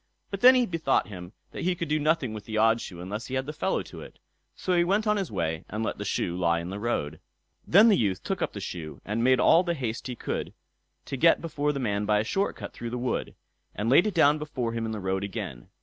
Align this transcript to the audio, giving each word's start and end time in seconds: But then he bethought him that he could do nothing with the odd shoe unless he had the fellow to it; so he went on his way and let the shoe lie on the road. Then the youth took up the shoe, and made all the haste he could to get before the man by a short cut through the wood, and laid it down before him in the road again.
But 0.31 0.41
then 0.41 0.55
he 0.55 0.65
bethought 0.65 1.09
him 1.09 1.33
that 1.51 1.61
he 1.63 1.75
could 1.75 1.87
do 1.87 1.99
nothing 1.99 2.33
with 2.33 2.45
the 2.45 2.57
odd 2.57 2.81
shoe 2.81 2.99
unless 3.01 3.27
he 3.27 3.35
had 3.35 3.45
the 3.45 3.53
fellow 3.53 3.83
to 3.83 4.01
it; 4.01 4.17
so 4.55 4.73
he 4.73 4.83
went 4.83 5.05
on 5.05 5.15
his 5.15 5.31
way 5.31 5.63
and 5.69 5.83
let 5.85 5.99
the 5.99 6.05
shoe 6.05 6.35
lie 6.35 6.59
on 6.59 6.71
the 6.71 6.79
road. 6.79 7.19
Then 7.67 7.87
the 7.87 7.95
youth 7.95 8.23
took 8.23 8.41
up 8.41 8.53
the 8.53 8.59
shoe, 8.59 8.99
and 9.05 9.23
made 9.23 9.39
all 9.39 9.61
the 9.61 9.75
haste 9.75 10.07
he 10.07 10.15
could 10.15 10.55
to 11.05 11.17
get 11.17 11.39
before 11.39 11.71
the 11.71 11.79
man 11.79 12.05
by 12.07 12.17
a 12.17 12.23
short 12.23 12.55
cut 12.55 12.73
through 12.73 12.89
the 12.89 12.97
wood, 12.97 13.35
and 13.75 13.91
laid 13.91 14.07
it 14.07 14.15
down 14.15 14.39
before 14.39 14.73
him 14.73 14.87
in 14.87 14.91
the 14.91 14.99
road 14.99 15.23
again. 15.23 15.67